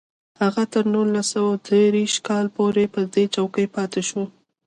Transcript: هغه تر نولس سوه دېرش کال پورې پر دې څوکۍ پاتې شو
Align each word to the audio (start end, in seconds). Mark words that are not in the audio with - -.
هغه 0.41 0.63
تر 0.73 0.83
نولس 0.93 1.27
سوه 1.33 1.51
دېرش 1.67 2.13
کال 2.27 2.45
پورې 2.55 2.83
پر 2.93 3.03
دې 3.13 3.23
څوکۍ 3.35 3.65
پاتې 3.75 4.01
شو 4.09 4.21